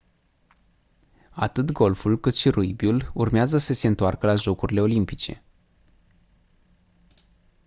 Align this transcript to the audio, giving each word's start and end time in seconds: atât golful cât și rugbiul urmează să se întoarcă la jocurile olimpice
atât 1.29 1.71
golful 1.71 2.19
cât 2.19 2.35
și 2.35 2.49
rugbiul 2.49 3.11
urmează 3.13 3.57
să 3.57 3.73
se 3.73 3.87
întoarcă 3.87 4.25
la 4.25 4.35
jocurile 4.35 4.81
olimpice 4.81 5.43